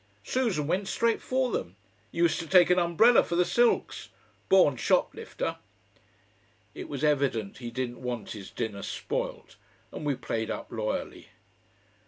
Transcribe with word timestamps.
Susan 0.23 0.65
went 0.65 0.87
straight 0.87 1.21
for 1.21 1.51
them 1.51 1.75
used 2.11 2.39
to 2.39 2.47
take 2.47 2.71
an 2.71 2.79
umbrella 2.79 3.23
for 3.23 3.35
the 3.35 3.45
silks. 3.45 4.09
Born 4.49 4.75
shoplifter." 4.75 5.57
It 6.73 6.89
was 6.89 7.03
evident 7.03 7.59
he 7.59 7.69
didn't 7.69 8.01
want 8.01 8.31
his 8.31 8.49
dinner 8.49 8.81
spoilt, 8.81 9.57
and 9.91 10.03
we 10.03 10.15
played 10.15 10.49
up 10.49 10.71
loyally. 10.71 11.27